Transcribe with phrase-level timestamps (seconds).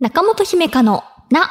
[0.00, 1.42] 中本姫香のな。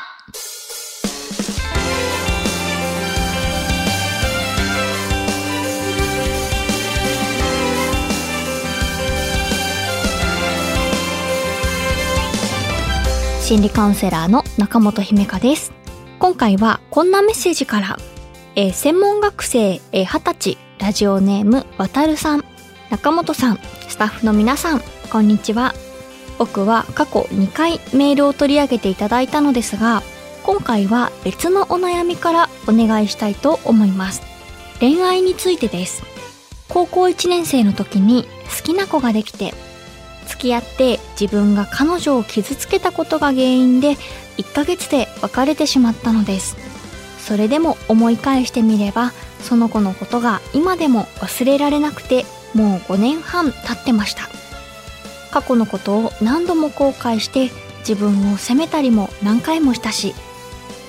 [13.39, 15.71] 心理カウンセラーの中本姫香です。
[16.17, 17.97] 今回はこんなメッセージから、
[18.55, 22.43] えー専門学生えー歳ラジオネームわたるさん、
[22.89, 24.81] 中本さん、スタッフの皆さん、
[25.11, 25.75] こんにちは。
[26.39, 30.01] 僕は過去2回メールを取り上げていただいたのですが
[30.43, 34.23] 今回は別のお悩みからお願いしたいと思います。
[34.79, 36.01] 恋愛についてです。
[36.69, 38.23] 高校1年生の時に
[38.57, 39.53] 好きな子ができて
[40.27, 43.95] 付き合って自分が彼女を傷つけたことが原因で
[44.37, 46.55] 1ヶ月で別れてしまったのです。
[47.19, 49.11] それでも思い返してみれば
[49.41, 54.29] その子のことが今でも忘れられなくてもう5年半経ってました。
[55.31, 60.13] 過去のことを何度も後悔して自分を責めたりも何回もしたし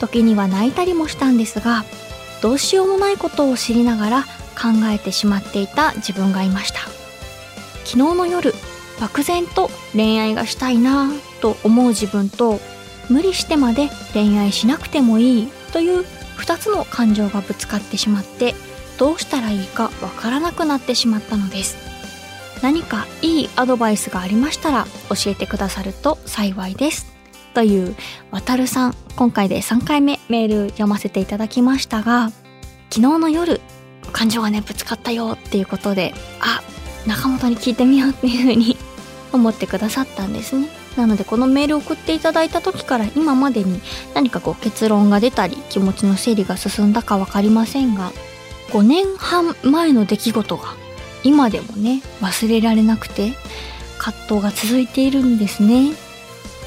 [0.00, 1.84] 時には泣いたりもしたんですが
[2.42, 4.22] どうしようもないことを知りながら
[4.60, 6.80] 考えてしまっていた自分がいました。
[7.84, 8.54] 昨日の夜
[9.00, 12.60] 漠然と恋愛がしたいなぁと思う自分と
[13.08, 16.04] 無理してまで恋愛しなくてもいいという
[16.38, 18.54] 2つの感情がぶつかってしまって
[18.98, 21.89] どうしたらいいかわからなくなってしまったのです。
[22.62, 27.06] 何かいいアドバイスがありましたら教えてくださると幸いです。
[27.54, 27.96] という、
[28.30, 32.30] わたるさん、今回で3回目メール読ませていただきましたが、
[32.90, 33.60] 昨日の夜、
[34.12, 36.62] 感情がね、ぶつかったよっていうことで、あ、
[37.06, 38.76] 中本に聞いてみようっていうふうに
[39.32, 40.68] 思ってくださったんですね。
[40.96, 43.80] なのでこのメール送っていただいた時から今までに
[44.14, 48.10] 何かこう結論が出たり気持ちの整理が進んだかわかりませんが
[48.70, 50.74] 5年半前の出来事が
[51.24, 53.32] 今でもね忘れられなくて
[53.98, 55.92] 葛藤が続いているんですね。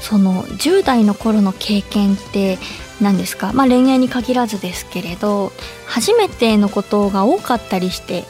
[0.00, 2.58] その10代の頃の経験って
[3.00, 3.52] 何ですか？
[3.52, 5.50] まあ恋愛に限らずですけれど
[5.86, 8.24] 初めてのことが多かったりして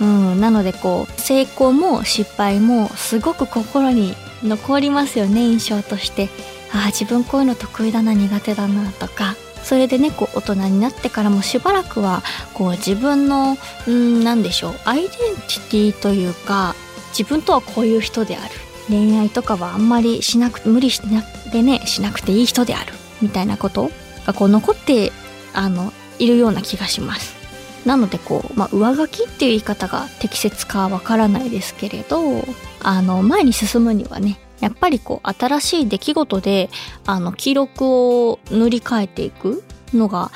[0.00, 6.28] うんなのでこう成功も失敗もすごく心に残りますよね印象として。
[6.72, 9.36] ああ自分こういうの得意だな苦手だなとか。
[9.68, 12.22] それでねこう大人になってからもしばらくは
[12.54, 16.74] こう自分のうん何でしょうアイデンティティというか
[17.10, 18.50] 自分とはこういう人である。
[18.88, 22.94] 恋愛とかはあんまりしなく無理しなでねしなくていい人である。
[23.20, 23.90] みたいなこと
[24.24, 25.12] がこう残って
[25.52, 27.36] あのいるような気がします。
[27.84, 32.42] なのでこう、まあ、上書きっていう言い方が適切かわからないですけれど
[32.80, 36.70] あの前に進むにはねやっぱりこう新しい出来事で
[37.06, 39.64] あの記録を塗り替えていく
[39.94, 40.30] のが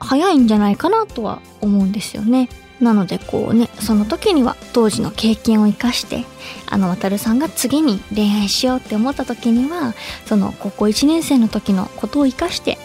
[0.00, 2.48] 早いんじゃないかなとは思うんですよね。
[2.80, 6.24] なのでこうねその時には当時の経験を生かして
[6.66, 9.94] あの渡さんが次に恋愛しようって思った時には
[10.26, 12.78] その高校1年生の時のことを生かして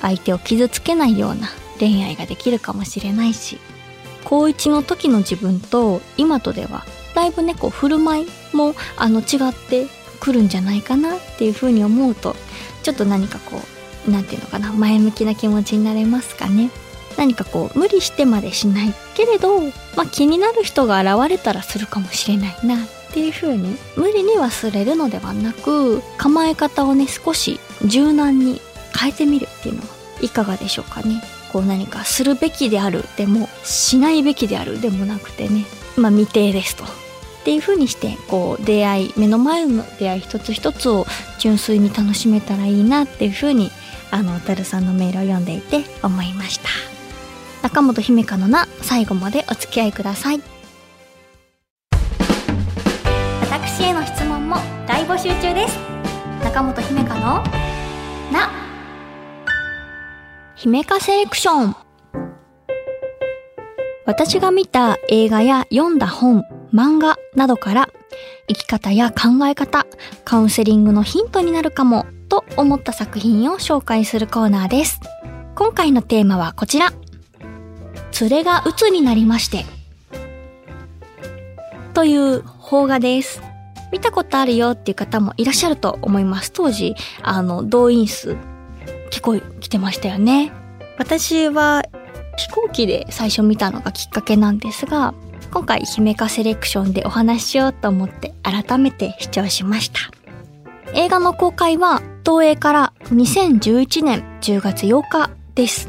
[0.00, 1.48] 相手を傷つけないような
[1.80, 3.58] 恋愛ができるかもしれないし
[4.24, 6.84] 高1の時の自分と今とでは
[7.14, 9.86] だいぶねこう振る舞いもあの違って
[10.20, 12.36] くるんじゃないかなっていうふうに思うと
[12.82, 13.60] ちょっと何かこ
[14.06, 16.70] う何て言うのかな前向きな気持ちになれますかね。
[17.16, 19.60] 何かこう無理してまでしないけれど、
[19.96, 28.60] まあ、気になる人が現れたらするかもしれないなっていうふうに無理に忘れるのではなく構え方をね少し柔軟に
[28.98, 29.88] 変えてみるっていうのは
[30.22, 31.22] いかがでしょうかね。
[31.52, 35.66] こう何かするべきであるでもしないべきであるでもなくてね。
[35.96, 36.84] まあ未定ですと。
[37.40, 41.06] っていう風にしてこう出会い目の前の出会い一つ一つを
[41.38, 43.70] 純粋に楽しめたらいいなっていう風に
[44.10, 46.68] あのたるさんのメールを読んでいて思いました。
[47.62, 50.40] 中本姫香のな最後までお付き合いください。
[53.40, 55.78] 私への質問も大募集中です。
[56.44, 57.20] 中本姫香の
[58.32, 58.50] な。
[60.56, 61.76] 姫香セレクション。
[64.04, 66.59] 私が見た映画や読んだ本。
[66.72, 67.88] 漫画などから
[68.48, 69.86] 生き方や考え方、
[70.24, 75.00] カウンセリングのヒントになるかもと思った作品を紹介するコーナーです。
[75.54, 76.92] 今回のテーマはこちら。
[78.20, 79.64] 連れが鬱になりまして。
[81.94, 83.42] という邦画です。
[83.92, 86.52] 見たことあるよっていう方もいらっしゃると思います。
[86.52, 88.36] 当時、あの、動員数
[89.10, 90.52] 結構来てましたよね。
[90.98, 91.82] 私は
[92.36, 95.14] 飛行機で最初見たのがきっかけなんですが、
[95.52, 99.98] 今回姫香セレクションでお話ししようと思って改めて視聴しました。
[100.94, 105.88] 映画の公開は東映から2011年10月8日です。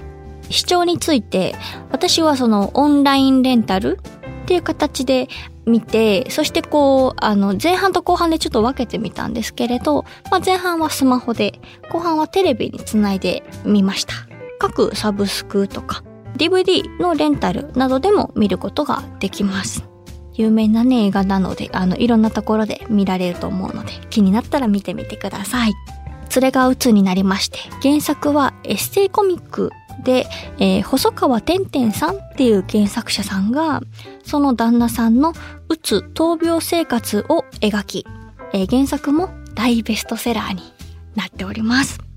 [0.50, 1.56] 視聴について
[1.92, 4.00] 私はそのオンラインレンタル
[4.44, 5.28] っていう形で
[5.66, 11.60] 見て、そしてこう、あの、前半と後半でちょっと分けてみたんですけれど、まあ、前半はスマホで、
[11.92, 14.14] 後半はテレビにつないでみました。
[14.60, 16.04] 各サブスクとか、
[16.38, 19.86] DVD のレンタルなどでも見ることができます。
[20.34, 25.74] 有名なね、映画なので、あの、いろんなところで見られると思うので、気になったら見てみてください。
[26.34, 29.72] 連れが鬱になりまして、原作はエッセイコミック
[30.04, 33.82] で、えー、細川てんてんさんっていう原作者さんが、
[34.24, 35.34] その旦那さんの
[35.68, 38.06] うつ闘病生活を描き、
[38.54, 40.62] えー、原作も大ベストセラーに
[41.16, 42.11] なっております。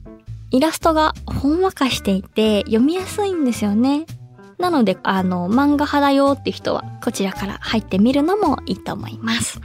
[0.54, 4.06] イラストがほんわかしていて読みやすいんですよね。
[4.56, 9.60] なので、あの、漫画派だよって人はこちらから入ってみるのもいいと思います。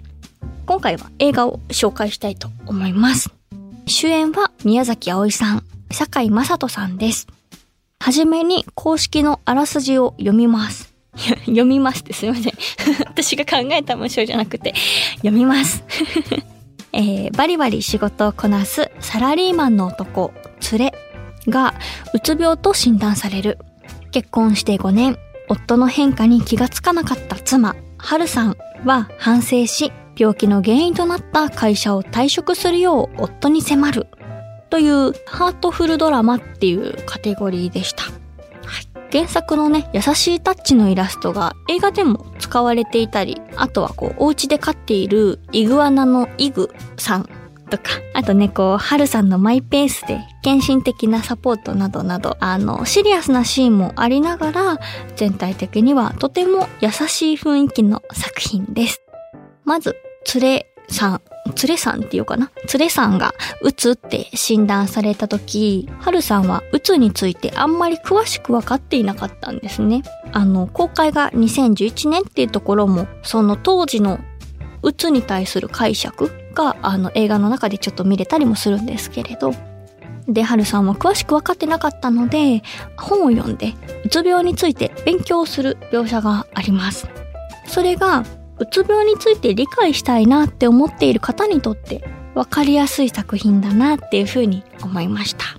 [0.66, 3.30] 今回は映画を紹介したいと思います。
[3.86, 7.28] 主演は宮崎葵さん、坂井正人さんです。
[8.00, 10.92] はじめに公式のあらすじを読みます。
[11.46, 12.54] 読みますってすいません。
[13.06, 14.74] 私が考えた文章じゃなくて、
[15.18, 15.84] 読みます。
[16.94, 20.34] えー、バリバリ仕事をこなすサラリーマンの男、
[20.72, 20.94] 連れ
[21.48, 21.74] が
[22.14, 23.60] うつ病と診断される。
[24.12, 25.18] 結婚して5年、
[25.48, 34.08] 夫の変化に気がつかなかった妻、春さんは反省し、病気の原因となった会社を退職するよう夫に迫る。
[34.70, 38.04] というハートフルドラマっていうカテゴリーでした。
[38.04, 47.30] はい、原作のね、優しいタッチのイラストが映画でも使われていたり、あとはこう、お家で飼っているイグアナのイグさん
[47.70, 47.84] とか、
[48.14, 54.80] あとね、こう、ハルさんのマイペースで、献身的なサポートなどなど、あの、シリアスなシーンもありながら、
[55.16, 59.02] 全体的にはとても優しい雰囲気の作品です。
[59.64, 59.96] まず、
[60.36, 61.22] 連れさん
[61.56, 62.52] つれさんっていうかな？
[62.68, 70.04] つれさんがうつって診断された時、はるさんはうつについてあんまり詳しくわかっていなかったんですね。
[70.32, 74.20] あの、公開が2011年っていうところも、その当時の
[74.82, 79.54] うつに対する解釈があの映画の中でちょっと見れたりもするんですけれど、
[80.28, 82.62] で、はるさんは詳しく分かってなかったので、
[82.98, 83.74] 本を読んで、
[84.06, 87.10] うつ病について勉強する描写があります。
[87.68, 88.24] それが、
[88.60, 92.04] うつ病について理解したいなって思っている方にとって
[92.36, 95.59] 分かりやすい作品だなっていうふうに思いました。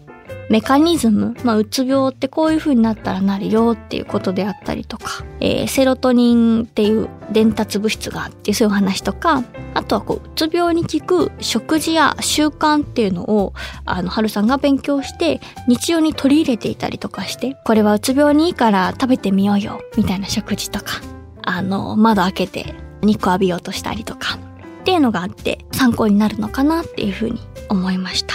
[0.51, 9.45] メカニズム、まあ、うつ病ってこういう風になったらなるよっていうことであったりとか、えー、セロトニンっていう伝達物質があってそういう話とか、
[9.75, 13.55] あとはこう、うつ病に効く食事や習慣っていうのを、
[13.85, 21.01] あの、はるさんが勉強して、日常に取り入れていたりとかして、これはうつ病にいいから食べてみようよ、みたいな食事とか、
[21.43, 24.37] あの、窓開けて肉浴びようとしたりとか
[24.81, 27.39] っていうのがあって参考になるのかなっていうふうに
[27.69, 28.35] 思いました。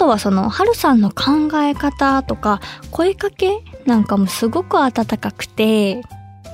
[0.00, 6.00] あとはその、はるさんの考え方とか、声かけなんかもすごく温かくて、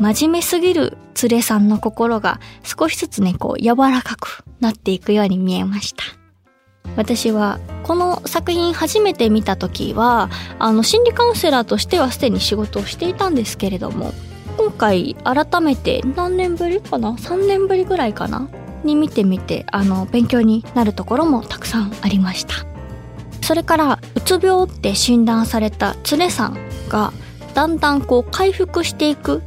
[0.00, 6.02] 真面目すぎる連れさんの心が少しずつね、こう柔らかくなっていくように見えました。
[6.96, 10.28] 私はこの作品初めて見た時は、
[10.58, 14.12] あの心理カウンセラーとしてはすでに仕事をしていたんですけれども、
[14.58, 18.48] 今回改めて何年ぶりかな ?3 年ぶりぐらいかな
[18.82, 22.65] に見てみて、あの、勉強になるところもたくさんありました。
[23.46, 26.58] それから、うつ病って診断されたつねさん
[26.88, 27.12] が、
[27.54, 29.40] だんだんこう回復していく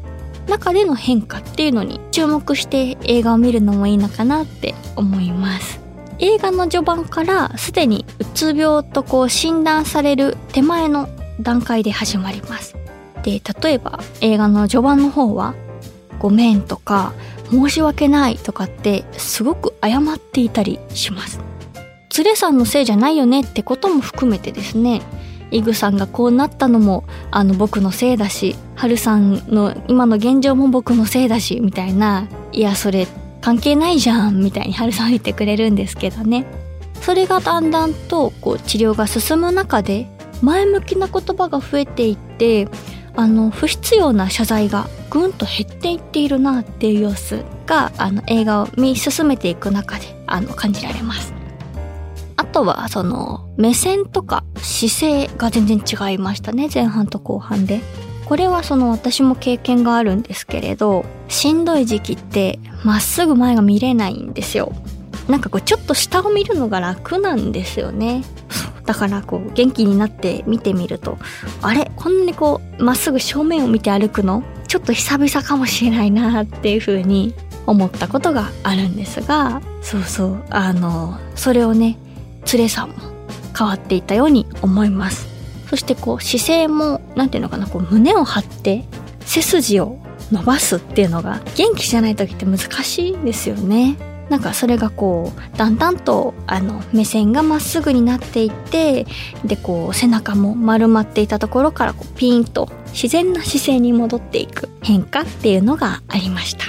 [0.47, 5.81] 中での変化っていうのに注目して映画を見るのもいいのかなって思います。
[6.19, 11.09] 映画の序盤からすでにうつ病とこう診断される手前の
[11.41, 12.77] 段階で始まります。
[13.23, 15.55] で例えば映画の序盤の方は
[16.19, 17.11] 「ごめん」とか
[17.51, 21.48] 「申し訳ない」とかってすごく謝っていたりします。
[22.19, 25.01] 連れさんのせいじゃないよねってことも含めてですね
[25.51, 33.07] イグさんがこうなったのもあの僕のせいだしハルさんの今の現状も僕のせいだしみたいないやそれ
[33.39, 36.45] 関係ないじゃんみたいにハルさんは言ってくれるんですけどね
[37.01, 40.07] それがだんだんとこう治療が進む中で
[40.41, 42.67] 前向きな言葉が増えていって
[43.15, 51.38] あの不必要な謝罪がぐんと減っていっているなっていう様子があの映画を見進めていく中であの感じられます。
[52.49, 57.79] あとはその目線とか姿勢が全然違いましたね前半と後半で。
[58.25, 64.71] これはその私も経験があるんですけれどしんどい時期ってまっすぐ前が見れないんですよ。
[65.27, 68.23] なんかこうちょっと下を見るのが楽なんですよね。
[68.85, 71.19] だからこう元気になって見てみると
[71.61, 71.91] あれ？
[71.95, 74.43] こんなにこうまっすぐ正面を見て歩くの？
[74.67, 77.35] ちょっと久々かもしれないなっていう風に
[77.67, 81.97] 思ったことがあるんですがそうそうあのそれをね
[82.53, 82.95] 連れさんも
[83.57, 85.27] 変わっていたように思います
[85.69, 88.85] そしてこう姿勢も何ていうのかなこう胸を張って
[89.21, 89.99] 背筋を
[90.31, 93.97] 伸ばすっていうのが元気じゃない時って難しいんですよね。
[94.29, 99.07] なんかそれがこうだんだんとあの目線がまっすぐになっていって
[99.43, 106.65] でこう背中も丸まっていたところからこうピーンと自然な姿勢に戻っていく変化っていうのがありました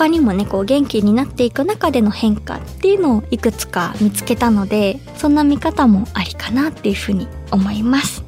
[0.00, 8.24] 他にもねこう元気になっていく中での変化っていうのをいくつか見つけたのでそんな見方もありかなっていうふうに思います。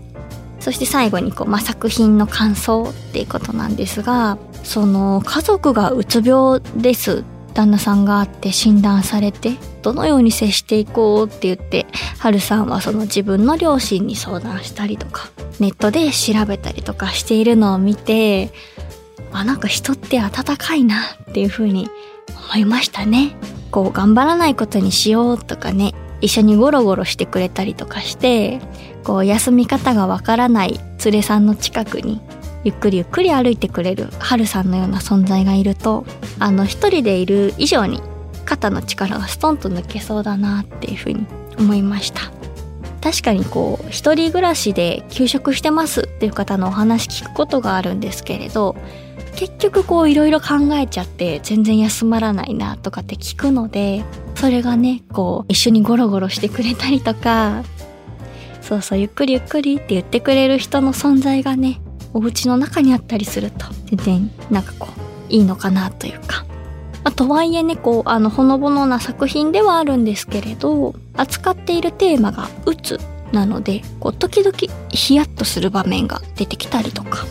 [0.60, 7.24] そして最後にこう、まあ、作品の感想っていうことなんですがその家族がうつ病です。
[7.54, 11.86] 旦那さんがあって診断されてどのように接していこうって言って
[12.18, 15.28] はるさんはその自分の両親に相談したりとか
[15.60, 18.50] ネットで調べたりとかしているのを見て
[19.32, 21.88] あなんか人って温かいなっていう風に
[22.54, 23.34] 思いましたね。
[23.70, 25.94] こう頑張らないことにしようとかね。
[26.20, 28.60] 一緒にゴロゴロしてくれたりとかして
[29.02, 32.20] こう休み方がわからない連れさんの近くに
[32.64, 36.06] ゆっくりゆっくり歩いてくれるはるさんのような存在がいると
[36.38, 38.00] あの一人でいる以上に
[38.44, 41.26] 肩の力がストンと抜けそうだなっていうふうに
[41.58, 42.20] 思いました。
[43.00, 48.76] 確かにこう一人暮らしで休職してますっていう方のお話聞くことがあるんですけれど
[49.36, 57.64] 結局こういろいろ考えちゃって全然休まらないなとかって聞くのでそれがねこう一緒にゴロゴロしてくれたりとか
[58.60, 61.80] そうそうゆっくりゆっくりって言ってくれる人の存在がね
[62.14, 64.88] お家の中にあったりすると全然なんかこ
[65.28, 66.44] ういいのかなというか。
[67.04, 73.00] まあ、とはいえねこうあのほのぼのな作品ではあるんですけれど扱っているテーマが「うつ」
[73.32, 74.56] なのでこう時々
[74.90, 77.26] ヒヤッとする場面が出てきたりとか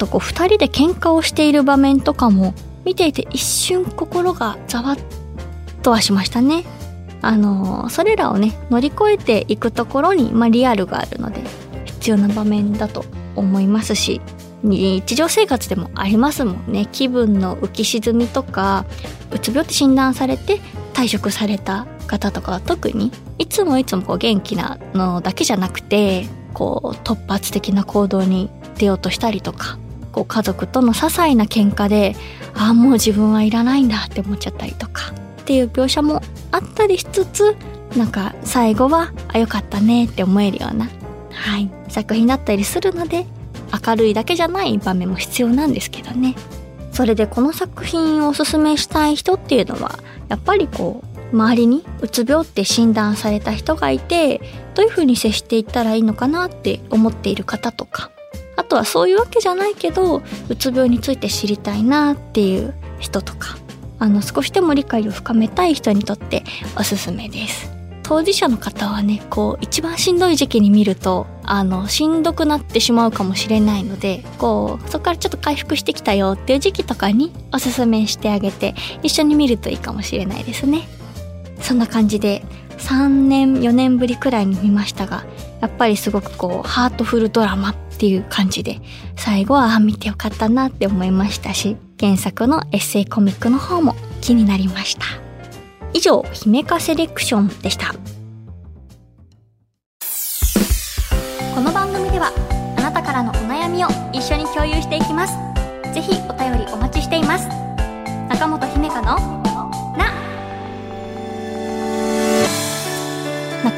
[0.00, 2.54] とこう2人で喧嘩をしている場面とかも
[2.84, 4.96] 見ていて一瞬心がざわっ
[5.82, 6.64] とはしましたね。
[7.22, 11.42] あのそれらをね乗り越えていくところに、まあ、リアルがあるので
[11.84, 13.04] 必要な場面だと
[13.36, 14.22] 思いますし
[14.62, 18.86] 日常生活でもありますもんね気分の浮き沈みとか
[19.32, 20.60] うつ病って診断されて
[20.94, 29.78] 退職された方とかは特にいつもいつもこう元気なのだけじゃなくてこう突発的な行動に出ようとしたりとか
[30.12, 32.16] こう家族との些細な喧嘩で
[32.54, 35.12] ああもう自分はいらないんだって思っちゃったりとか。
[35.40, 37.56] っていう描写もあったりしつつ
[37.96, 40.88] なんか最後はあよかったねって思えるような
[41.32, 43.26] はい作品だったりするので
[43.84, 46.36] 明るいだけじゃない場面も必要なんですけどね。
[46.92, 49.98] それでこの作品をおすすめしたい人っていうのは
[50.28, 51.02] やっぱりこ
[51.32, 54.40] う周りにうつ病って診断された人がいて
[54.74, 58.10] どういう風に接していったらいいのかなって思っている方とか。
[58.60, 63.56] あとはそういうわけじゃないけどうつ病について知りたいなっていう人とか
[63.98, 66.44] あの少しでも理解を深めたい人にとって
[66.78, 67.70] おすすめです。
[68.02, 80.86] 当事者の方はねこう一番しんどい時期に見るとあのしんどくなってしまうかもしれないのでこうそこからちょっと回復してきたよっていう時期とかにおすすめしてあげて一緒に見るといいかもしれないですね。
[81.60, 82.42] そんな感じで
[82.78, 85.24] 3年4年ぶりくらいに見ましたが
[85.60, 88.80] やっぱりすごくこうハートフルドラマっていう感じで
[89.16, 95.04] 最後は見てよかったなって思いましたし原作のエッセイコミックの方も気になりました。
[95.92, 97.94] 以上姫かセレクションでした。
[101.54, 102.32] この番組では
[102.78, 105.34] あなたからのお悩みを一緒に共有していきます。
[105.92, 107.59] ぜひお便りお待ちしています。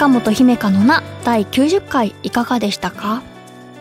[0.03, 3.23] 中本姫香のな第90回いかがでしたか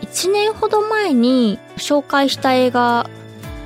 [0.02, 3.10] ？1年ほど前に紹介した映画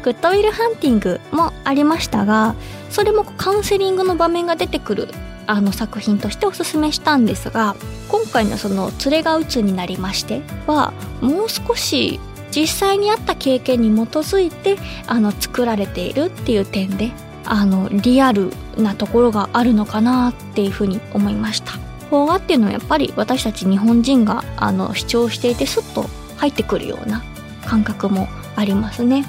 [0.03, 2.55] グッドウィルハンティングもありましたが
[2.89, 5.09] それもカウンセリングの場面が出てくる
[5.47, 7.77] あの作品としておすすめしたんですが
[8.09, 12.19] 今回のその「連れが鬱になりまして」はもう少し
[12.51, 17.13] 実際にあった経験に基づいてあの作られているっていう点で
[17.45, 21.86] あのリアルなところがあるのかなっていうふうに思いました。
[22.11, 27.23] 邦画っていうのはやっぱり私たち日本人があの主張していてスッと入ってくるような
[27.65, 29.25] 感覚もありますね。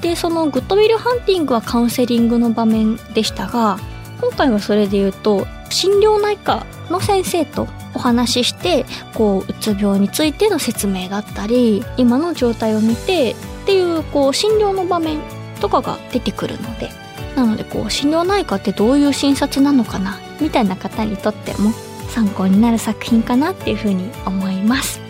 [0.00, 3.78] でそのグッドウィルハンティングはカウンセリングの場面でしたが
[4.20, 8.84] 今回はそれで言うと心療内科の先生とお話しして
[9.14, 13.34] こううつ病についての説明だったり今の状態を見てっ
[13.64, 15.20] ていうこう診療の場面
[15.60, 16.90] とかが出てくるので
[17.36, 21.70] なのでこう心療内科ってどういう診察なのかなみたいな方にとっても
[22.12, 25.00] 参考になる作品かなっていうふうに思います。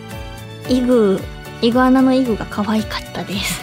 [0.69, 1.21] イグ
[1.61, 3.61] イグアナのイグが可愛かったです。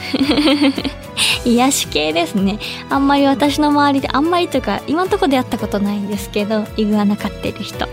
[1.46, 2.60] 癒し系ですね。
[2.90, 7.86] あんまり私の周りであんまりというか今んとこで会ったことないんですけどイグアナ飼ってる人。
[7.86, 7.90] はい。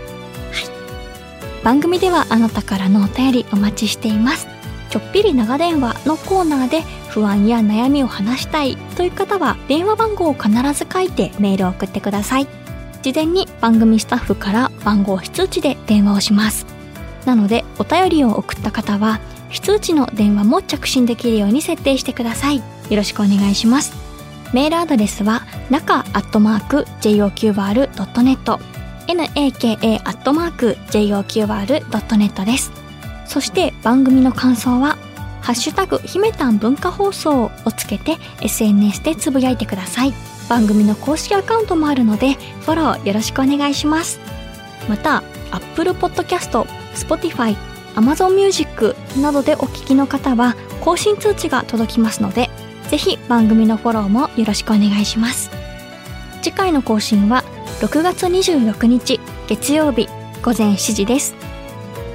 [1.63, 4.47] 番組ではあなたからのお便りお待ちしています。
[4.89, 12.47] ちょっぴり長電話のコーナーで不安や悩みを話したいという方は電話番号を必ず書いてメールを送ってください。
[13.07, 16.65] 事前に番組スタッフから番号非通知で電話をします。
[17.25, 22.57] なのでお便りを送った方は非通知の電話も着信できるように設定してください。
[22.57, 23.93] よろしくお願いします。
[24.53, 28.59] メールアドレスは中アットマーク JOQR.net
[29.07, 32.73] naka アットマーク JOQR.net です。
[33.25, 34.97] そして番組の感想は
[35.41, 40.13] ハッシュタグひめたん文化放送をつけて SNS でつぶやいてください。
[40.49, 44.19] 番組の公式アカウントもあるのでフォローよろしくお願いします。
[44.89, 47.55] また Apple Podcast、Spotify、
[47.95, 52.49] Amazon Music などでお聞きの方は更新通知が届きますので
[52.89, 55.51] ぜひ番組のフォローもよろしくお願いします。
[56.41, 57.43] 次回の更新は
[57.81, 60.07] 6月26日月曜日
[60.41, 61.35] 午前7時です。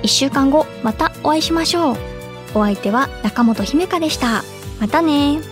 [0.02, 1.96] 1週間後またお会いしましょう。
[2.54, 4.42] お相手は中本姫香でした。
[4.80, 5.51] またね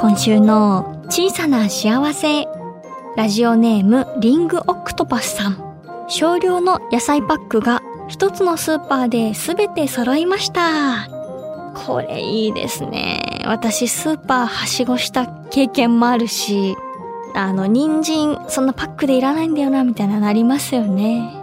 [0.00, 2.46] 今週の小さな幸せ。
[3.18, 6.06] ラジオネームリングオクトパスさん。
[6.08, 11.06] 少量の野菜パックが一つのスーパーで全て揃いました。
[11.86, 13.42] これいいですね。
[13.44, 16.76] 私スーパーはしごした経験もあるし
[17.34, 21.39] あの人参そんなパックでいらないんだよなみたいなのありますよね。